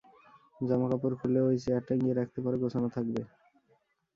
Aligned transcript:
জামা 0.61 0.87
কাপড় 0.91 1.15
খুলে 1.19 1.39
ঐ 1.41 1.49
চেয়ারে 1.63 1.85
টাঙিয়ে 1.87 2.17
রাখতে 2.19 2.39
পারো, 2.43 2.57
গোছানো 2.61 2.89
থাকবে। 2.95 3.21